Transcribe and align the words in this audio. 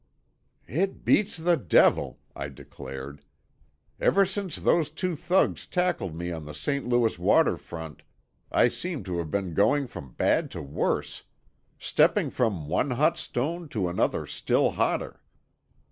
"It 0.67 1.05
beats 1.05 1.37
the 1.37 1.55
devil," 1.55 2.17
I 2.35 2.49
declared. 2.49 3.21
"Ever 3.99 4.25
since 4.25 4.55
those 4.55 4.89
two 4.89 5.15
thugs 5.15 5.67
tackled 5.67 6.15
me 6.15 6.31
on 6.31 6.45
the 6.45 6.55
St. 6.55 6.89
Louis 6.89 7.19
water 7.19 7.55
front 7.55 8.01
I 8.51 8.67
seem 8.67 9.03
to 9.03 9.19
have 9.19 9.29
been 9.29 9.53
going 9.53 9.85
from 9.85 10.13
bad 10.13 10.49
to 10.57 10.61
worse; 10.63 11.25
stepping 11.77 12.31
from 12.31 12.67
one 12.67 12.89
hot 12.89 13.19
stone 13.19 13.69
to 13.69 13.87
another 13.89 14.25
still 14.25 14.71
hotter." 14.71 15.21